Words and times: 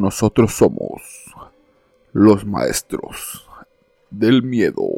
Nosotros 0.00 0.54
somos 0.54 1.02
los 2.14 2.46
maestros 2.46 3.46
del 4.10 4.42
miedo. 4.42 4.88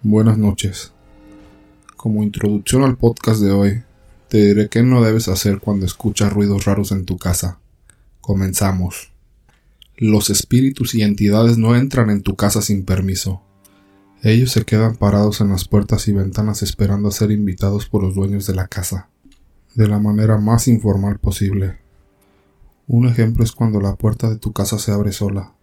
Buenas 0.00 0.38
noches. 0.38 0.94
Como 1.98 2.22
introducción 2.22 2.82
al 2.82 2.96
podcast 2.96 3.42
de 3.42 3.50
hoy, 3.50 3.82
te 4.30 4.38
diré 4.38 4.70
qué 4.70 4.82
no 4.82 5.04
debes 5.04 5.28
hacer 5.28 5.60
cuando 5.60 5.84
escuchas 5.84 6.32
ruidos 6.32 6.64
raros 6.64 6.92
en 6.92 7.04
tu 7.04 7.18
casa. 7.18 7.58
Comenzamos. 8.22 9.12
Los 9.98 10.30
espíritus 10.30 10.94
y 10.94 11.02
entidades 11.02 11.58
no 11.58 11.76
entran 11.76 12.08
en 12.08 12.22
tu 12.22 12.36
casa 12.36 12.62
sin 12.62 12.86
permiso. 12.86 13.42
Ellos 14.22 14.50
se 14.50 14.64
quedan 14.64 14.96
parados 14.96 15.42
en 15.42 15.50
las 15.50 15.68
puertas 15.68 16.08
y 16.08 16.12
ventanas 16.12 16.62
esperando 16.62 17.10
a 17.10 17.12
ser 17.12 17.32
invitados 17.32 17.86
por 17.86 18.02
los 18.02 18.14
dueños 18.14 18.46
de 18.46 18.54
la 18.54 18.66
casa, 18.66 19.10
de 19.74 19.88
la 19.88 19.98
manera 19.98 20.38
más 20.38 20.68
informal 20.68 21.18
posible. 21.18 21.83
Un 22.86 23.06
ejemplo 23.06 23.44
es 23.44 23.52
cuando 23.52 23.80
la 23.80 23.96
puerta 23.96 24.28
de 24.28 24.36
tu 24.36 24.52
casa 24.52 24.78
se 24.78 24.92
abre 24.92 25.12
sola. 25.12 25.54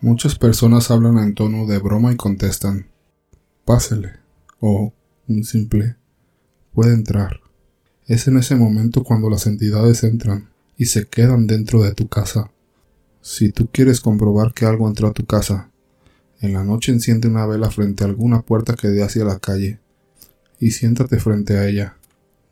Muchas 0.00 0.38
personas 0.38 0.92
hablan 0.92 1.18
en 1.18 1.34
tono 1.34 1.66
de 1.66 1.78
broma 1.78 2.12
y 2.12 2.16
contestan, 2.16 2.86
pásele, 3.64 4.12
o 4.60 4.92
un 5.26 5.44
simple, 5.44 5.96
puede 6.72 6.94
entrar. 6.94 7.40
Es 8.06 8.28
en 8.28 8.38
ese 8.38 8.54
momento 8.54 9.02
cuando 9.02 9.28
las 9.28 9.46
entidades 9.48 10.04
entran 10.04 10.50
y 10.76 10.86
se 10.86 11.06
quedan 11.06 11.48
dentro 11.48 11.82
de 11.82 11.94
tu 11.94 12.06
casa. 12.06 12.52
Si 13.22 13.50
tú 13.50 13.68
quieres 13.72 14.00
comprobar 14.00 14.54
que 14.54 14.64
algo 14.64 14.86
entró 14.86 15.08
a 15.08 15.12
tu 15.12 15.26
casa, 15.26 15.70
en 16.40 16.52
la 16.52 16.62
noche 16.62 16.92
enciende 16.92 17.26
una 17.26 17.46
vela 17.46 17.70
frente 17.70 18.04
a 18.04 18.06
alguna 18.06 18.42
puerta 18.42 18.74
que 18.74 18.86
dé 18.86 19.02
hacia 19.02 19.24
la 19.24 19.40
calle 19.40 19.80
y 20.60 20.70
siéntate 20.70 21.18
frente 21.18 21.58
a 21.58 21.66
ella. 21.66 21.96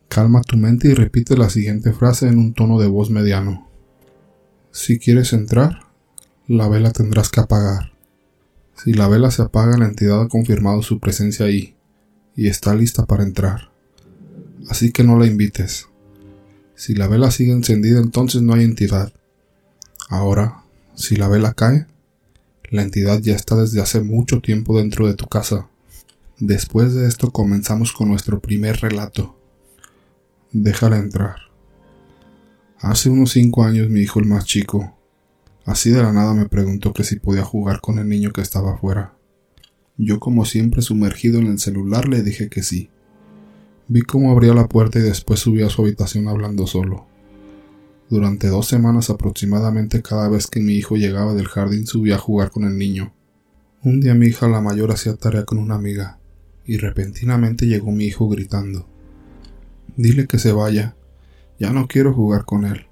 Calma 0.09 0.41
tu 0.41 0.57
mente 0.57 0.89
y 0.89 0.93
repite 0.93 1.37
la 1.37 1.49
siguiente 1.49 1.93
frase 1.93 2.27
en 2.27 2.37
un 2.37 2.53
tono 2.53 2.77
de 2.79 2.87
voz 2.87 3.09
mediano. 3.09 3.66
Si 4.79 4.99
quieres 4.99 5.33
entrar, 5.33 5.87
la 6.47 6.69
vela 6.69 6.91
tendrás 6.91 7.29
que 7.29 7.39
apagar. 7.39 7.93
Si 8.75 8.93
la 8.93 9.07
vela 9.07 9.31
se 9.31 9.41
apaga, 9.41 9.75
la 9.75 9.87
entidad 9.87 10.21
ha 10.21 10.27
confirmado 10.27 10.83
su 10.83 10.99
presencia 10.99 11.47
ahí 11.47 11.75
y 12.35 12.47
está 12.47 12.75
lista 12.75 13.07
para 13.07 13.23
entrar. 13.23 13.71
Así 14.69 14.91
que 14.91 15.03
no 15.03 15.17
la 15.17 15.25
invites. 15.25 15.87
Si 16.75 16.93
la 16.93 17.07
vela 17.07 17.31
sigue 17.31 17.53
encendida, 17.53 17.99
entonces 17.99 18.43
no 18.43 18.53
hay 18.53 18.65
entidad. 18.65 19.11
Ahora, 20.09 20.61
si 20.93 21.15
la 21.15 21.27
vela 21.27 21.53
cae, 21.53 21.87
la 22.69 22.83
entidad 22.83 23.19
ya 23.19 23.35
está 23.35 23.55
desde 23.55 23.81
hace 23.81 24.01
mucho 24.01 24.41
tiempo 24.41 24.77
dentro 24.77 25.07
de 25.07 25.15
tu 25.15 25.25
casa. 25.25 25.67
Después 26.37 26.93
de 26.93 27.07
esto 27.07 27.31
comenzamos 27.31 27.93
con 27.93 28.09
nuestro 28.09 28.41
primer 28.41 28.79
relato. 28.79 29.35
Déjala 30.51 30.97
entrar. 30.97 31.46
Hace 32.79 33.09
unos 33.09 33.31
cinco 33.31 33.63
años 33.63 33.89
mi 33.89 34.01
hijo 34.01 34.19
el 34.19 34.27
más 34.27 34.45
chico, 34.45 34.95
así 35.65 35.89
de 35.89 36.03
la 36.03 36.13
nada 36.13 36.35
me 36.35 36.47
preguntó 36.47 36.93
que 36.93 37.03
si 37.03 37.15
podía 37.17 37.43
jugar 37.43 37.81
con 37.81 37.97
el 37.97 38.07
niño 38.07 38.31
que 38.31 38.41
estaba 38.41 38.73
afuera. 38.75 39.15
Yo 39.97 40.19
como 40.19 40.45
siempre 40.45 40.83
sumergido 40.83 41.39
en 41.39 41.47
el 41.47 41.57
celular 41.57 42.07
le 42.07 42.21
dije 42.21 42.49
que 42.49 42.61
sí. 42.61 42.91
Vi 43.87 44.01
cómo 44.01 44.31
abría 44.31 44.53
la 44.53 44.67
puerta 44.67 44.99
y 44.99 45.01
después 45.01 45.39
subí 45.39 45.63
a 45.63 45.69
su 45.69 45.81
habitación 45.81 46.27
hablando 46.27 46.67
solo. 46.67 47.07
Durante 48.11 48.47
dos 48.47 48.67
semanas 48.67 49.09
aproximadamente 49.09 50.03
cada 50.03 50.29
vez 50.29 50.45
que 50.45 50.59
mi 50.59 50.73
hijo 50.73 50.97
llegaba 50.97 51.33
del 51.33 51.47
jardín 51.47 51.87
subía 51.87 52.15
a 52.15 52.19
jugar 52.19 52.51
con 52.51 52.63
el 52.63 52.77
niño. 52.77 53.11
Un 53.81 54.01
día 54.01 54.13
mi 54.13 54.27
hija 54.27 54.47
la 54.47 54.61
mayor 54.61 54.91
hacía 54.91 55.15
tarea 55.15 55.45
con 55.45 55.57
una 55.57 55.75
amiga, 55.75 56.19
y 56.63 56.77
repentinamente 56.77 57.65
llegó 57.65 57.91
mi 57.91 58.05
hijo 58.05 58.29
gritando. 58.29 58.87
Dile 59.95 60.27
que 60.27 60.37
se 60.37 60.51
vaya, 60.51 60.95
ya 61.59 61.71
no 61.71 61.87
quiero 61.87 62.13
jugar 62.13 62.45
con 62.45 62.65
él. 62.65 62.85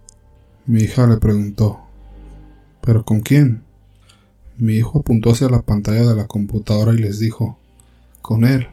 Mi 0.65 0.81
hija 0.81 1.05
le 1.05 1.17
preguntó, 1.17 1.79
¿pero 2.81 3.05
con 3.05 3.21
quién? 3.21 3.63
Mi 4.57 4.73
hijo 4.75 4.99
apuntó 4.99 5.31
hacia 5.31 5.49
la 5.49 5.61
pantalla 5.61 6.07
de 6.07 6.15
la 6.15 6.27
computadora 6.27 6.93
y 6.93 6.97
les 6.97 7.19
dijo, 7.19 7.59
con 8.21 8.43
él. 8.45 8.67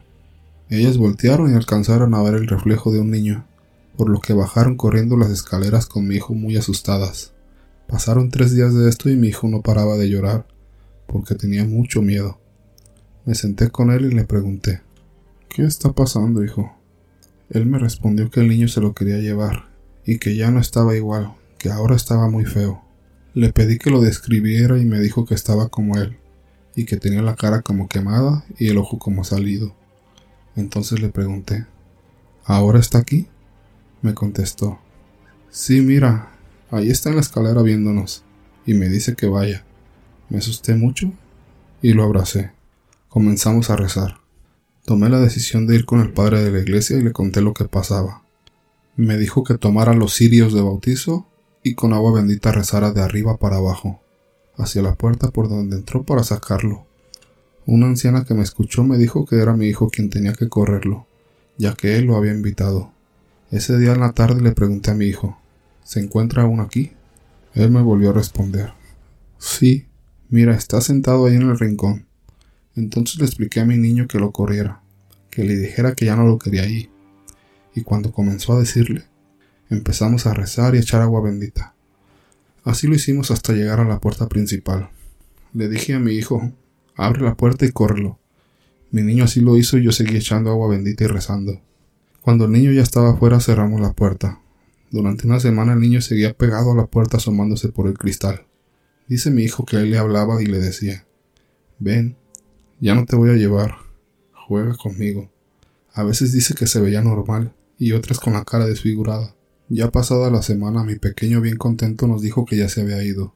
Ellas 0.69 0.97
voltearon 0.97 1.51
y 1.51 1.55
alcanzaron 1.55 2.15
a 2.15 2.23
ver 2.23 2.33
el 2.35 2.47
reflejo 2.47 2.91
de 2.91 2.99
un 2.99 3.11
niño, 3.11 3.45
por 3.95 4.09
lo 4.09 4.19
que 4.19 4.33
bajaron 4.33 4.75
corriendo 4.77 5.17
las 5.17 5.29
escaleras 5.29 5.85
con 5.85 6.07
mi 6.07 6.15
hijo 6.15 6.33
muy 6.33 6.57
asustadas. 6.57 7.33
Pasaron 7.87 8.31
tres 8.31 8.55
días 8.55 8.73
de 8.73 8.89
esto 8.89 9.09
y 9.09 9.15
mi 9.15 9.27
hijo 9.27 9.47
no 9.47 9.61
paraba 9.61 9.97
de 9.97 10.09
llorar, 10.09 10.47
porque 11.05 11.35
tenía 11.35 11.65
mucho 11.65 12.01
miedo. 12.01 12.39
Me 13.25 13.35
senté 13.35 13.69
con 13.69 13.91
él 13.91 14.05
y 14.05 14.15
le 14.15 14.23
pregunté, 14.23 14.81
¿Qué 15.49 15.63
está 15.63 15.91
pasando, 15.91 16.43
hijo? 16.43 16.75
Él 17.51 17.67
me 17.67 17.77
respondió 17.77 18.31
que 18.31 18.39
el 18.39 18.47
niño 18.47 18.67
se 18.67 18.81
lo 18.81 18.95
quería 18.95 19.19
llevar 19.19 19.72
y 20.05 20.17
que 20.17 20.35
ya 20.35 20.51
no 20.51 20.59
estaba 20.59 20.95
igual, 20.95 21.33
que 21.57 21.69
ahora 21.69 21.95
estaba 21.95 22.29
muy 22.29 22.45
feo. 22.45 22.83
Le 23.33 23.51
pedí 23.51 23.77
que 23.77 23.89
lo 23.89 24.01
describiera 24.01 24.77
y 24.77 24.85
me 24.85 24.99
dijo 24.99 25.25
que 25.25 25.33
estaba 25.33 25.69
como 25.69 25.97
él, 25.97 26.17
y 26.75 26.85
que 26.85 26.97
tenía 26.97 27.21
la 27.21 27.35
cara 27.35 27.61
como 27.61 27.87
quemada 27.87 28.45
y 28.57 28.67
el 28.67 28.77
ojo 28.77 28.99
como 28.99 29.23
salido. 29.23 29.75
Entonces 30.55 31.01
le 31.01 31.09
pregunté, 31.09 31.65
¿Ahora 32.45 32.79
está 32.79 32.97
aquí? 32.97 33.27
Me 34.01 34.13
contestó, 34.13 34.79
Sí, 35.49 35.81
mira, 35.81 36.31
ahí 36.71 36.89
está 36.89 37.09
en 37.09 37.15
la 37.15 37.21
escalera 37.21 37.61
viéndonos, 37.61 38.23
y 38.65 38.73
me 38.73 38.89
dice 38.89 39.15
que 39.15 39.27
vaya. 39.27 39.63
Me 40.29 40.39
asusté 40.39 40.75
mucho 40.75 41.13
y 41.81 41.93
lo 41.93 42.03
abracé. 42.03 42.51
Comenzamos 43.07 43.69
a 43.69 43.75
rezar. 43.75 44.17
Tomé 44.83 45.09
la 45.09 45.19
decisión 45.19 45.67
de 45.67 45.75
ir 45.75 45.85
con 45.85 46.01
el 46.01 46.11
padre 46.11 46.43
de 46.43 46.51
la 46.51 46.59
iglesia 46.59 46.97
y 46.97 47.03
le 47.03 47.11
conté 47.11 47.41
lo 47.41 47.53
que 47.53 47.65
pasaba. 47.65 48.22
Me 48.95 49.17
dijo 49.17 49.43
que 49.43 49.57
tomara 49.57 49.93
los 49.93 50.13
cirios 50.13 50.53
de 50.53 50.61
bautizo 50.61 51.27
y 51.63 51.73
con 51.73 51.93
agua 51.93 52.13
bendita 52.13 52.51
rezara 52.51 52.91
de 52.91 53.01
arriba 53.01 53.37
para 53.37 53.55
abajo, 53.55 54.01
hacia 54.55 54.83
la 54.83 54.93
puerta 54.93 55.31
por 55.31 55.49
donde 55.49 55.77
entró 55.77 56.03
para 56.03 56.23
sacarlo. 56.23 56.85
Una 57.65 57.87
anciana 57.87 58.23
que 58.23 58.35
me 58.35 58.43
escuchó 58.43 58.83
me 58.83 58.99
dijo 58.99 59.25
que 59.25 59.37
era 59.37 59.55
mi 59.55 59.65
hijo 59.65 59.89
quien 59.89 60.11
tenía 60.11 60.33
que 60.33 60.47
correrlo, 60.47 61.07
ya 61.57 61.73
que 61.73 61.97
él 61.97 62.05
lo 62.05 62.17
había 62.17 62.33
invitado. 62.33 62.91
Ese 63.49 63.79
día 63.79 63.93
en 63.93 64.01
la 64.01 64.11
tarde 64.11 64.41
le 64.41 64.51
pregunté 64.51 64.91
a 64.91 64.95
mi 64.95 65.05
hijo, 65.05 65.39
¿se 65.83 65.99
encuentra 65.99 66.43
aún 66.43 66.59
aquí? 66.59 66.91
Él 67.55 67.71
me 67.71 67.81
volvió 67.81 68.11
a 68.11 68.13
responder, 68.13 68.73
sí, 69.39 69.87
mira, 70.29 70.53
está 70.53 70.81
sentado 70.81 71.25
ahí 71.25 71.35
en 71.35 71.49
el 71.49 71.57
rincón. 71.57 72.05
Entonces 72.75 73.17
le 73.17 73.25
expliqué 73.25 73.61
a 73.61 73.65
mi 73.65 73.77
niño 73.77 74.07
que 74.07 74.19
lo 74.19 74.31
corriera, 74.31 74.83
que 75.31 75.43
le 75.43 75.55
dijera 75.55 75.95
que 75.95 76.05
ya 76.05 76.15
no 76.15 76.25
lo 76.25 76.37
quería 76.37 76.63
ahí, 76.63 76.89
y 77.75 77.81
cuando 77.81 78.11
comenzó 78.11 78.53
a 78.53 78.59
decirle, 78.59 79.03
empezamos 79.69 80.25
a 80.25 80.33
rezar 80.33 80.75
y 80.75 80.79
echar 80.79 81.01
agua 81.01 81.21
bendita. 81.21 81.75
Así 82.63 82.87
lo 82.87 82.95
hicimos 82.95 83.31
hasta 83.31 83.53
llegar 83.53 83.79
a 83.79 83.85
la 83.85 83.99
puerta 83.99 84.27
principal. 84.29 84.89
Le 85.53 85.67
dije 85.67 85.93
a 85.93 85.99
mi 85.99 86.13
hijo, 86.13 86.51
abre 86.95 87.21
la 87.21 87.35
puerta 87.35 87.65
y 87.65 87.71
córrelo. 87.71 88.19
Mi 88.91 89.01
niño 89.01 89.25
así 89.25 89.41
lo 89.41 89.57
hizo 89.57 89.77
y 89.77 89.83
yo 89.83 89.91
seguí 89.91 90.15
echando 90.15 90.51
agua 90.51 90.69
bendita 90.69 91.03
y 91.03 91.07
rezando. 91.07 91.59
Cuando 92.21 92.45
el 92.45 92.51
niño 92.51 92.71
ya 92.71 92.81
estaba 92.81 93.11
afuera 93.11 93.39
cerramos 93.39 93.81
la 93.81 93.93
puerta. 93.93 94.39
Durante 94.91 95.27
una 95.27 95.39
semana 95.39 95.73
el 95.73 95.79
niño 95.79 95.99
seguía 96.01 96.33
pegado 96.33 96.71
a 96.71 96.75
la 96.75 96.85
puerta 96.85 97.17
asomándose 97.17 97.69
por 97.69 97.87
el 97.87 97.97
cristal. 97.97 98.45
Dice 99.07 99.31
mi 99.31 99.43
hijo 99.43 99.65
que 99.65 99.77
él 99.77 99.91
le 99.91 99.97
hablaba 99.97 100.41
y 100.41 100.45
le 100.45 100.59
decía, 100.59 101.05
ven, 101.79 102.15
ya 102.79 102.95
no 102.95 103.05
te 103.05 103.15
voy 103.15 103.31
a 103.31 103.33
llevar, 103.33 103.75
juega 104.47 104.75
conmigo. 104.75 105.29
A 105.93 106.03
veces 106.03 106.31
dice 106.31 106.53
que 106.53 106.67
se 106.67 106.79
veía 106.79 107.01
normal, 107.01 107.53
y 107.83 107.91
otras 107.91 108.17
con 108.17 108.31
la 108.31 108.45
cara 108.45 108.65
desfigurada. 108.65 109.35
Ya 109.67 109.91
pasada 109.91 110.29
la 110.29 110.41
semana 110.41 110.85
mi 110.85 110.95
pequeño 110.95 111.41
bien 111.41 111.57
contento 111.57 112.07
nos 112.07 112.21
dijo 112.21 112.45
que 112.45 112.55
ya 112.55 112.69
se 112.69 112.79
había 112.79 113.03
ido. 113.03 113.33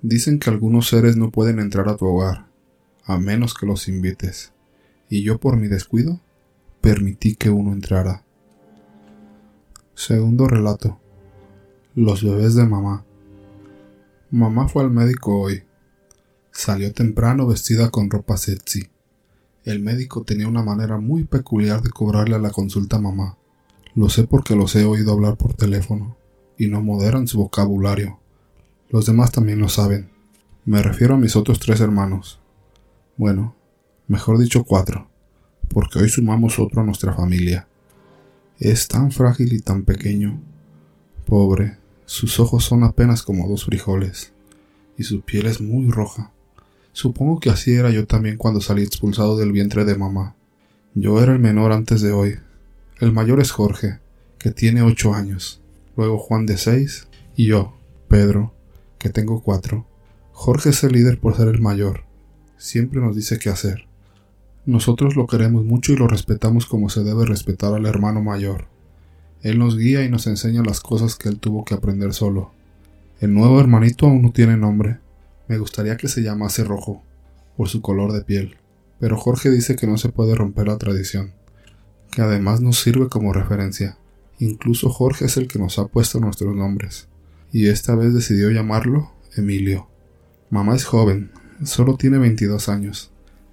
Dicen 0.00 0.38
que 0.38 0.48
algunos 0.48 0.86
seres 0.86 1.16
no 1.16 1.32
pueden 1.32 1.58
entrar 1.58 1.88
a 1.88 1.96
tu 1.96 2.06
hogar, 2.06 2.46
a 3.04 3.18
menos 3.18 3.52
que 3.52 3.66
los 3.66 3.88
invites, 3.88 4.52
y 5.10 5.24
yo 5.24 5.38
por 5.38 5.56
mi 5.56 5.66
descuido 5.66 6.20
permití 6.80 7.34
que 7.34 7.50
uno 7.50 7.72
entrara. 7.72 8.22
Segundo 9.96 10.46
relato. 10.46 11.00
Los 11.96 12.22
bebés 12.22 12.54
de 12.54 12.66
mamá. 12.66 13.04
Mamá 14.30 14.68
fue 14.68 14.84
al 14.84 14.90
médico 14.92 15.40
hoy. 15.40 15.64
Salió 16.52 16.92
temprano 16.92 17.48
vestida 17.48 17.90
con 17.90 18.08
ropa 18.08 18.36
sexy. 18.36 18.86
El 19.64 19.80
médico 19.80 20.22
tenía 20.22 20.46
una 20.46 20.62
manera 20.62 20.98
muy 20.98 21.24
peculiar 21.24 21.82
de 21.82 21.90
cobrarle 21.90 22.36
a 22.36 22.38
la 22.38 22.50
consulta 22.50 22.98
a 22.98 23.00
mamá. 23.00 23.36
Lo 23.94 24.08
sé 24.08 24.24
porque 24.24 24.56
los 24.56 24.74
he 24.74 24.84
oído 24.84 25.12
hablar 25.12 25.36
por 25.36 25.54
teléfono, 25.54 26.16
y 26.58 26.66
no 26.66 26.82
moderan 26.82 27.28
su 27.28 27.38
vocabulario. 27.38 28.18
Los 28.90 29.06
demás 29.06 29.30
también 29.30 29.60
lo 29.60 29.68
saben. 29.68 30.10
Me 30.64 30.82
refiero 30.82 31.14
a 31.14 31.18
mis 31.18 31.36
otros 31.36 31.60
tres 31.60 31.80
hermanos. 31.80 32.40
Bueno, 33.16 33.54
mejor 34.08 34.38
dicho 34.38 34.64
cuatro, 34.64 35.08
porque 35.68 36.00
hoy 36.00 36.08
sumamos 36.08 36.58
otro 36.58 36.82
a 36.82 36.84
nuestra 36.84 37.14
familia. 37.14 37.68
Es 38.58 38.88
tan 38.88 39.12
frágil 39.12 39.52
y 39.52 39.60
tan 39.60 39.84
pequeño. 39.84 40.40
Pobre, 41.26 41.78
sus 42.04 42.40
ojos 42.40 42.64
son 42.64 42.82
apenas 42.82 43.22
como 43.22 43.48
dos 43.48 43.64
frijoles, 43.64 44.32
y 44.98 45.04
su 45.04 45.20
piel 45.20 45.46
es 45.46 45.60
muy 45.60 45.90
roja. 45.90 46.32
Supongo 46.92 47.40
que 47.40 47.50
así 47.50 47.72
era 47.72 47.90
yo 47.90 48.06
también 48.06 48.38
cuando 48.38 48.60
salí 48.60 48.82
expulsado 48.82 49.36
del 49.36 49.52
vientre 49.52 49.84
de 49.84 49.96
mamá. 49.96 50.34
Yo 50.94 51.20
era 51.20 51.32
el 51.32 51.40
menor 51.40 51.72
antes 51.72 52.00
de 52.00 52.12
hoy, 52.12 52.38
el 53.04 53.12
mayor 53.12 53.40
es 53.40 53.50
Jorge, 53.50 54.00
que 54.38 54.50
tiene 54.50 54.82
ocho 54.82 55.14
años, 55.14 55.60
luego 55.96 56.18
Juan 56.18 56.46
de 56.46 56.56
seis 56.56 57.08
y 57.36 57.46
yo, 57.46 57.76
Pedro, 58.08 58.52
que 58.98 59.10
tengo 59.10 59.42
cuatro. 59.42 59.86
Jorge 60.32 60.70
es 60.70 60.82
el 60.84 60.92
líder 60.92 61.20
por 61.20 61.36
ser 61.36 61.48
el 61.48 61.60
mayor. 61.60 62.04
Siempre 62.56 63.00
nos 63.00 63.14
dice 63.14 63.38
qué 63.38 63.50
hacer. 63.50 63.86
Nosotros 64.66 65.14
lo 65.16 65.26
queremos 65.26 65.64
mucho 65.64 65.92
y 65.92 65.96
lo 65.96 66.08
respetamos 66.08 66.66
como 66.66 66.88
se 66.88 67.04
debe 67.04 67.26
respetar 67.26 67.74
al 67.74 67.86
hermano 67.86 68.22
mayor. 68.22 68.66
Él 69.42 69.58
nos 69.58 69.76
guía 69.76 70.04
y 70.04 70.08
nos 70.08 70.26
enseña 70.26 70.62
las 70.62 70.80
cosas 70.80 71.16
que 71.16 71.28
él 71.28 71.38
tuvo 71.38 71.64
que 71.64 71.74
aprender 71.74 72.14
solo. 72.14 72.52
El 73.20 73.34
nuevo 73.34 73.60
hermanito 73.60 74.06
aún 74.06 74.22
no 74.22 74.32
tiene 74.32 74.56
nombre. 74.56 74.98
Me 75.48 75.58
gustaría 75.58 75.96
que 75.98 76.08
se 76.08 76.22
llamase 76.22 76.64
Rojo, 76.64 77.02
por 77.56 77.68
su 77.68 77.82
color 77.82 78.12
de 78.12 78.22
piel, 78.22 78.56
pero 78.98 79.18
Jorge 79.18 79.50
dice 79.50 79.76
que 79.76 79.86
no 79.86 79.98
se 79.98 80.08
puede 80.08 80.34
romper 80.34 80.68
la 80.68 80.78
tradición, 80.78 81.34
que 82.10 82.22
además 82.22 82.60
nos 82.60 82.80
sirve 82.80 83.08
como 83.08 83.32
referencia. 83.32 83.98
Incluso 84.38 84.90
Jorge 84.90 85.26
es 85.26 85.36
el 85.36 85.48
que 85.48 85.58
nos 85.58 85.78
ha 85.78 85.86
puesto 85.86 86.20
nuestros 86.20 86.54
nombres, 86.54 87.08
y 87.52 87.68
esta 87.68 87.94
vez 87.94 88.12
decidió 88.12 88.50
llamarlo 88.50 89.12
Emilio. 89.36 89.88
Mamá 90.50 90.74
es 90.76 90.84
joven, 90.84 91.30
solo 91.64 91.96
tiene 91.96 92.18
22 92.18 92.68
años. 92.68 93.10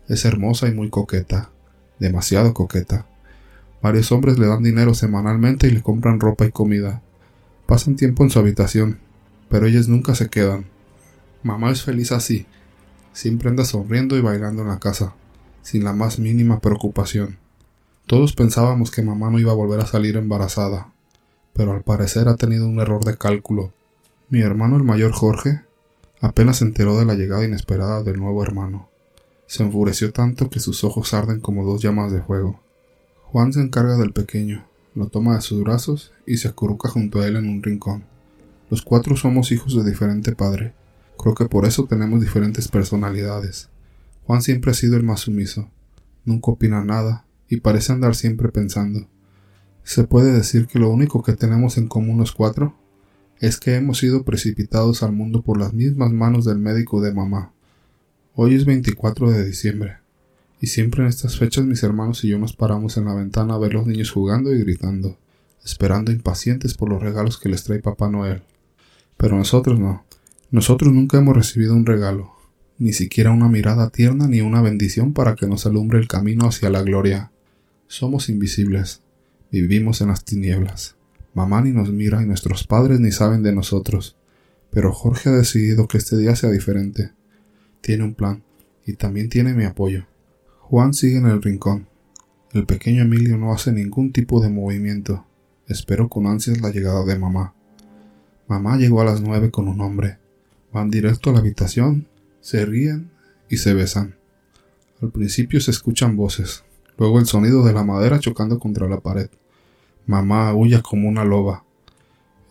Es 0.07 0.25
hermosa 0.25 0.67
y 0.67 0.73
muy 0.73 0.89
coqueta, 0.89 1.51
demasiado 1.99 2.53
coqueta. 2.53 3.07
Varios 3.81 4.11
hombres 4.11 4.37
le 4.37 4.47
dan 4.47 4.61
dinero 4.63 4.93
semanalmente 4.93 5.67
y 5.67 5.71
le 5.71 5.81
compran 5.81 6.19
ropa 6.19 6.45
y 6.45 6.51
comida. 6.51 7.01
Pasan 7.65 7.95
tiempo 7.95 8.23
en 8.23 8.29
su 8.29 8.37
habitación, 8.37 8.99
pero 9.49 9.65
ellas 9.65 9.87
nunca 9.87 10.13
se 10.13 10.29
quedan. 10.29 10.65
Mamá 11.43 11.71
es 11.71 11.83
feliz 11.83 12.11
así. 12.11 12.45
Siempre 13.13 13.49
anda 13.49 13.65
sonriendo 13.65 14.17
y 14.17 14.21
bailando 14.21 14.61
en 14.61 14.67
la 14.67 14.79
casa, 14.79 15.15
sin 15.63 15.83
la 15.83 15.93
más 15.93 16.19
mínima 16.19 16.59
preocupación. 16.59 17.40
Todos 18.11 18.33
pensábamos 18.33 18.91
que 18.91 19.03
mamá 19.03 19.29
no 19.29 19.39
iba 19.39 19.53
a 19.53 19.55
volver 19.55 19.79
a 19.79 19.85
salir 19.85 20.17
embarazada, 20.17 20.91
pero 21.53 21.71
al 21.71 21.81
parecer 21.81 22.27
ha 22.27 22.35
tenido 22.35 22.67
un 22.67 22.81
error 22.81 23.05
de 23.05 23.17
cálculo. 23.17 23.71
Mi 24.27 24.41
hermano 24.41 24.75
el 24.75 24.83
mayor 24.83 25.13
Jorge 25.13 25.61
apenas 26.19 26.57
se 26.57 26.65
enteró 26.65 26.99
de 26.99 27.05
la 27.05 27.13
llegada 27.13 27.45
inesperada 27.45 28.03
del 28.03 28.19
nuevo 28.19 28.43
hermano. 28.43 28.89
Se 29.47 29.63
enfureció 29.63 30.11
tanto 30.11 30.49
que 30.49 30.59
sus 30.59 30.83
ojos 30.83 31.13
arden 31.13 31.39
como 31.39 31.63
dos 31.63 31.81
llamas 31.81 32.11
de 32.11 32.21
fuego. 32.21 32.59
Juan 33.27 33.53
se 33.53 33.61
encarga 33.61 33.95
del 33.95 34.11
pequeño, 34.11 34.65
lo 34.93 35.07
toma 35.07 35.35
de 35.35 35.41
sus 35.41 35.63
brazos 35.63 36.11
y 36.25 36.35
se 36.35 36.49
acurruca 36.49 36.89
junto 36.89 37.21
a 37.21 37.27
él 37.27 37.37
en 37.37 37.47
un 37.47 37.63
rincón. 37.63 38.03
Los 38.69 38.81
cuatro 38.81 39.15
somos 39.15 39.53
hijos 39.53 39.73
de 39.73 39.89
diferente 39.89 40.35
padre. 40.35 40.73
Creo 41.17 41.33
que 41.33 41.45
por 41.45 41.65
eso 41.65 41.85
tenemos 41.85 42.19
diferentes 42.19 42.67
personalidades. 42.67 43.69
Juan 44.27 44.41
siempre 44.41 44.71
ha 44.71 44.73
sido 44.73 44.97
el 44.97 45.03
más 45.03 45.21
sumiso. 45.21 45.69
Nunca 46.25 46.51
opina 46.51 46.83
nada 46.83 47.23
y 47.51 47.57
parece 47.57 47.91
andar 47.91 48.15
siempre 48.15 48.49
pensando. 48.49 49.07
Se 49.83 50.05
puede 50.05 50.31
decir 50.31 50.67
que 50.67 50.79
lo 50.79 50.89
único 50.89 51.21
que 51.21 51.33
tenemos 51.33 51.77
en 51.77 51.87
común 51.87 52.17
los 52.17 52.31
cuatro 52.31 52.75
es 53.41 53.59
que 53.59 53.75
hemos 53.75 53.97
sido 53.97 54.23
precipitados 54.23 55.03
al 55.03 55.11
mundo 55.11 55.41
por 55.41 55.59
las 55.59 55.73
mismas 55.73 56.11
manos 56.11 56.45
del 56.45 56.59
médico 56.59 57.01
de 57.01 57.13
mamá. 57.13 57.51
Hoy 58.35 58.55
es 58.55 58.63
24 58.63 59.31
de 59.31 59.45
diciembre 59.45 59.97
y 60.61 60.67
siempre 60.67 61.01
en 61.01 61.09
estas 61.09 61.37
fechas 61.37 61.65
mis 61.65 61.83
hermanos 61.83 62.23
y 62.23 62.29
yo 62.29 62.39
nos 62.39 62.55
paramos 62.55 62.95
en 62.95 63.05
la 63.05 63.15
ventana 63.15 63.55
a 63.55 63.57
ver 63.57 63.73
los 63.73 63.85
niños 63.85 64.11
jugando 64.11 64.53
y 64.53 64.59
gritando, 64.59 65.17
esperando 65.65 66.13
impacientes 66.13 66.75
por 66.75 66.87
los 66.87 67.01
regalos 67.01 67.37
que 67.37 67.49
les 67.49 67.65
trae 67.65 67.79
Papá 67.79 68.09
Noel. 68.09 68.43
Pero 69.17 69.35
nosotros 69.35 69.77
no. 69.77 70.05
Nosotros 70.51 70.93
nunca 70.93 71.17
hemos 71.17 71.35
recibido 71.35 71.73
un 71.73 71.85
regalo, 71.85 72.31
ni 72.77 72.93
siquiera 72.93 73.31
una 73.31 73.49
mirada 73.49 73.89
tierna 73.89 74.27
ni 74.27 74.39
una 74.39 74.61
bendición 74.61 75.11
para 75.11 75.35
que 75.35 75.47
nos 75.47 75.65
alumbre 75.65 75.99
el 75.99 76.07
camino 76.07 76.47
hacia 76.47 76.69
la 76.69 76.81
gloria. 76.83 77.30
Somos 77.91 78.29
invisibles, 78.29 79.01
vivimos 79.51 79.99
en 79.99 80.07
las 80.07 80.23
tinieblas. 80.23 80.95
Mamá 81.33 81.59
ni 81.59 81.71
nos 81.71 81.91
mira 81.91 82.23
y 82.23 82.25
nuestros 82.25 82.65
padres 82.65 83.01
ni 83.01 83.11
saben 83.11 83.43
de 83.43 83.51
nosotros. 83.51 84.15
Pero 84.69 84.93
Jorge 84.93 85.27
ha 85.27 85.33
decidido 85.33 85.89
que 85.89 85.97
este 85.97 86.15
día 86.15 86.37
sea 86.37 86.51
diferente. 86.51 87.11
Tiene 87.81 88.05
un 88.05 88.13
plan, 88.13 88.43
y 88.85 88.93
también 88.93 89.27
tiene 89.27 89.53
mi 89.53 89.65
apoyo. 89.65 90.05
Juan 90.59 90.93
sigue 90.93 91.17
en 91.17 91.25
el 91.25 91.41
rincón. 91.41 91.89
El 92.53 92.65
pequeño 92.65 93.01
Emilio 93.01 93.37
no 93.37 93.51
hace 93.51 93.73
ningún 93.73 94.13
tipo 94.13 94.41
de 94.41 94.47
movimiento. 94.47 95.25
Espero 95.67 96.07
con 96.07 96.27
ansias 96.27 96.61
la 96.61 96.69
llegada 96.69 97.03
de 97.03 97.19
mamá. 97.19 97.55
Mamá 98.47 98.77
llegó 98.77 99.01
a 99.01 99.05
las 99.05 99.19
nueve 99.19 99.51
con 99.51 99.67
un 99.67 99.81
hombre. 99.81 100.17
Van 100.71 100.89
directo 100.89 101.29
a 101.29 101.33
la 101.33 101.39
habitación, 101.39 102.07
se 102.39 102.65
ríen 102.65 103.11
y 103.49 103.57
se 103.57 103.73
besan. 103.73 104.15
Al 105.01 105.11
principio 105.11 105.59
se 105.59 105.71
escuchan 105.71 106.15
voces, 106.15 106.63
luego 106.97 107.19
el 107.19 107.25
sonido 107.25 107.63
de 107.63 107.73
la 107.73 107.83
madera 107.83 108.19
chocando 108.19 108.59
contra 108.59 108.87
la 108.87 108.99
pared. 108.99 109.29
Mamá 110.05 110.49
aúlla 110.49 110.81
como 110.81 111.07
una 111.07 111.25
loba. 111.25 111.63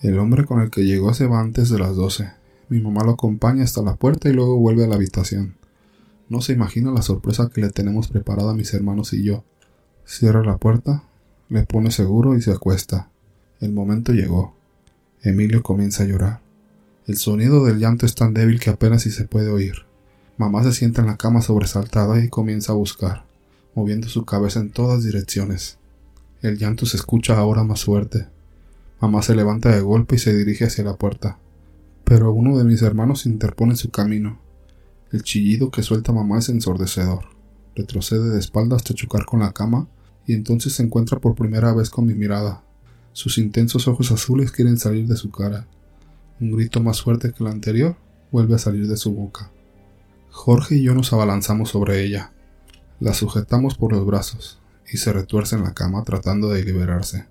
El 0.01 0.19
hombre 0.19 0.45
con 0.45 0.61
el 0.61 0.71
que 0.71 0.85
llegó 0.85 1.13
se 1.15 1.27
va 1.27 1.41
antes 1.41 1.69
de 1.69 1.79
las 1.79 1.97
doce. 1.97 2.33
Mi 2.69 2.81
mamá 2.81 3.05
lo 3.05 3.13
acompaña 3.13 3.65
hasta 3.65 3.83
la 3.83 3.97
puerta 3.97 4.29
y 4.29 4.33
luego 4.33 4.57
vuelve 4.59 4.85
a 4.85 4.87
la 4.87 4.95
habitación. 4.95 5.57
No 6.29 6.41
se 6.41 6.53
imagina 6.53 6.93
la 6.93 7.03
sorpresa 7.03 7.51
que 7.53 7.61
le 7.61 7.71
tenemos 7.71 8.09
preparada 8.09 8.53
a 8.53 8.55
mis 8.55 8.73
hermanos 8.73 9.13
y 9.13 9.25
yo. 9.25 9.45
Cierra 10.05 10.43
la 10.45 10.59
puerta, 10.59 11.05
le 11.49 11.65
pone 11.65 11.91
seguro 11.91 12.37
y 12.37 12.43
se 12.43 12.53
acuesta. 12.53 13.11
El 13.61 13.73
momento 13.73 14.13
llegó. 14.13 14.55
Emilio 15.23 15.63
comienza 15.63 16.05
a 16.05 16.07
llorar. 16.07 16.41
El 17.07 17.17
sonido 17.17 17.65
del 17.65 17.79
llanto 17.79 18.07
es 18.07 18.15
tan 18.15 18.33
débil 18.33 18.61
que 18.61 18.71
apenas 18.71 19.03
si 19.03 19.11
se 19.11 19.25
puede 19.25 19.51
oír. 19.51 19.85
Mamá 20.39 20.63
se 20.63 20.73
sienta 20.73 21.03
en 21.03 21.09
la 21.09 21.17
cama 21.17 21.43
sobresaltada 21.43 22.25
y 22.25 22.29
comienza 22.29 22.73
a 22.73 22.77
buscar, 22.77 23.25
moviendo 23.75 24.09
su 24.09 24.25
cabeza 24.25 24.61
en 24.61 24.71
todas 24.71 25.05
direcciones. 25.05 25.79
El 26.43 26.59
llanto 26.59 26.87
se 26.87 26.97
escucha 26.97 27.39
ahora 27.39 27.65
más 27.65 27.85
fuerte. 27.85 28.29
Mamá 29.01 29.23
se 29.23 29.35
levanta 29.35 29.75
de 29.75 29.81
golpe 29.81 30.17
y 30.17 30.19
se 30.19 30.37
dirige 30.37 30.65
hacia 30.65 30.85
la 30.85 30.97
puerta. 30.97 31.39
Pero 32.05 32.33
uno 32.33 32.59
de 32.59 32.65
mis 32.65 32.83
hermanos 32.83 33.27
interpone 33.27 33.77
su 33.77 33.91
camino. 33.91 34.41
El 35.13 35.23
chillido 35.23 35.71
que 35.71 35.83
suelta 35.83 36.13
mamá 36.13 36.39
es 36.39 36.49
ensordecedor. 36.49 37.25
Retrocede 37.75 38.31
de 38.31 38.39
espalda 38.39 38.77
hasta 38.77 38.95
chocar 38.95 39.25
con 39.25 39.41
la 39.41 39.53
cama 39.53 39.89
y 40.27 40.35
entonces 40.35 40.75
se 40.75 40.83
encuentra 40.83 41.19
por 41.19 41.35
primera 41.35 41.73
vez 41.73 41.91
con 41.91 42.07
mi 42.07 42.15
mirada. 42.15 42.63
Sus 43.13 43.39
intensos 43.39 43.89
ojos 43.89 44.13
azules 44.13 44.53
quieren 44.53 44.79
salir 44.79 45.07
de 45.07 45.17
su 45.17 45.31
cara. 45.31 45.67
Un 46.41 46.53
grito 46.53 46.81
más 46.81 47.03
fuerte 47.03 47.33
que 47.33 47.43
el 47.45 47.51
anterior 47.51 47.97
vuelve 48.31 48.55
a 48.55 48.59
salir 48.59 48.87
de 48.87 48.97
su 48.97 49.13
boca. 49.13 49.51
Jorge 50.31 50.77
y 50.77 50.83
yo 50.83 50.95
nos 50.95 51.13
abalanzamos 51.13 51.71
sobre 51.71 52.05
ella. 52.05 52.33
La 53.01 53.15
sujetamos 53.15 53.77
por 53.77 53.93
los 53.93 54.07
brazos 54.07 54.61
y 54.91 54.99
se 54.99 55.13
retuerce 55.13 55.57
en 55.57 55.65
la 55.65 55.75
cama 55.75 56.05
tratando 56.05 56.51
de 56.51 56.65
liberarse. 56.65 57.27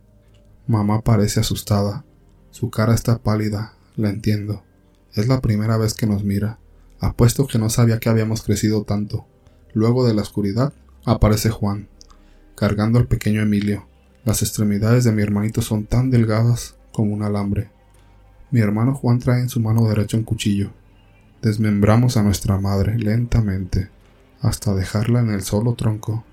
Mamá 0.67 1.01
parece 1.01 1.39
asustada. 1.39 2.03
Su 2.51 2.69
cara 2.69 2.93
está 2.93 3.19
pálida, 3.19 3.73
la 3.95 4.09
entiendo. 4.09 4.63
Es 5.13 5.27
la 5.27 5.39
primera 5.39 5.77
vez 5.77 5.93
que 5.93 6.07
nos 6.07 6.23
mira 6.23 6.59
Apuesto 7.01 7.47
que 7.47 7.57
no 7.57 7.69
sabía 7.69 7.99
que 7.99 8.09
habíamos 8.09 8.41
crecido 8.41 8.83
tanto. 8.83 9.25
Luego 9.73 10.05
de 10.05 10.13
la 10.13 10.21
oscuridad 10.21 10.73
aparece 11.05 11.49
Juan, 11.49 11.88
cargando 12.55 12.99
al 12.99 13.07
pequeño 13.07 13.41
Emilio. 13.41 13.88
Las 14.25 14.41
extremidades 14.41 15.05
de 15.05 15.13
mi 15.13 15.21
hermanito 15.21 15.61
son 15.61 15.85
tan 15.85 16.11
delgadas 16.11 16.75
como 16.91 17.13
un 17.13 17.23
alambre. 17.23 17.71
Mi 18.51 18.59
hermano 18.59 18.93
Juan 18.95 19.19
trae 19.19 19.39
en 19.39 19.47
su 19.47 19.61
mano 19.61 19.88
derecha 19.88 20.17
un 20.17 20.23
cuchillo. 20.23 20.71
Desmembramos 21.41 22.17
a 22.17 22.23
nuestra 22.23 22.59
madre 22.59 22.97
lentamente, 22.97 23.89
hasta 24.41 24.74
dejarla 24.74 25.19
en 25.19 25.29
el 25.29 25.41
solo 25.41 25.75
tronco. 25.75 26.24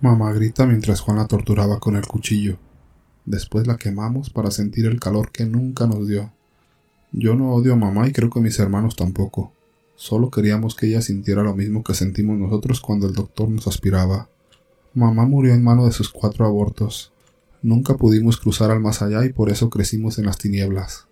Mamá 0.00 0.32
grita 0.32 0.66
mientras 0.66 1.00
Juan 1.00 1.18
la 1.18 1.26
torturaba 1.26 1.78
con 1.78 1.96
el 1.96 2.06
cuchillo. 2.06 2.58
Después 3.24 3.66
la 3.66 3.76
quemamos 3.76 4.30
para 4.30 4.50
sentir 4.50 4.86
el 4.86 4.98
calor 4.98 5.30
que 5.30 5.46
nunca 5.46 5.86
nos 5.86 6.08
dio. 6.08 6.32
Yo 7.12 7.36
no 7.36 7.52
odio 7.52 7.74
a 7.74 7.76
mamá 7.76 8.08
y 8.08 8.12
creo 8.12 8.30
que 8.30 8.40
mis 8.40 8.58
hermanos 8.58 8.96
tampoco. 8.96 9.52
Solo 9.94 10.30
queríamos 10.30 10.74
que 10.74 10.86
ella 10.86 11.02
sintiera 11.02 11.42
lo 11.42 11.54
mismo 11.54 11.84
que 11.84 11.94
sentimos 11.94 12.38
nosotros 12.38 12.80
cuando 12.80 13.06
el 13.06 13.14
doctor 13.14 13.48
nos 13.48 13.68
aspiraba. 13.68 14.28
Mamá 14.94 15.26
murió 15.26 15.54
en 15.54 15.62
mano 15.62 15.86
de 15.86 15.92
sus 15.92 16.10
cuatro 16.10 16.44
abortos. 16.46 17.12
Nunca 17.62 17.94
pudimos 17.94 18.38
cruzar 18.38 18.72
al 18.72 18.80
más 18.80 19.02
allá 19.02 19.24
y 19.24 19.32
por 19.32 19.50
eso 19.50 19.70
crecimos 19.70 20.18
en 20.18 20.26
las 20.26 20.38
tinieblas. 20.38 21.06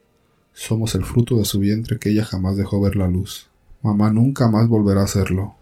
Somos 0.52 0.96
el 0.96 1.04
fruto 1.04 1.36
de 1.36 1.44
su 1.44 1.60
vientre 1.60 1.98
que 1.98 2.10
ella 2.10 2.24
jamás 2.24 2.56
dejó 2.56 2.80
ver 2.80 2.96
la 2.96 3.06
luz. 3.06 3.48
Mamá 3.82 4.10
nunca 4.10 4.50
más 4.50 4.66
volverá 4.66 5.02
a 5.02 5.04
hacerlo. 5.04 5.54